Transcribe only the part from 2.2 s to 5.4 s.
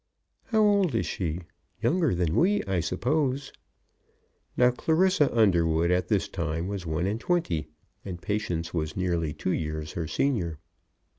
we, I suppose?" Now Clarissa